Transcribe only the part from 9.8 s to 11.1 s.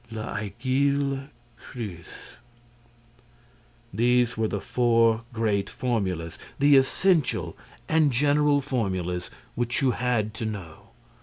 you had to know.